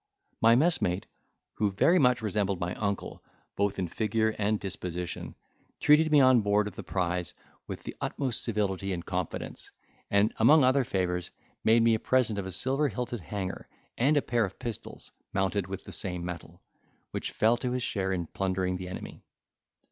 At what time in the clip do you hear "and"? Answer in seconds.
4.39-4.59, 8.93-9.05, 10.09-10.33, 13.95-14.17